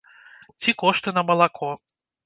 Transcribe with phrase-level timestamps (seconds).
[0.63, 1.73] Ці кошты на малако.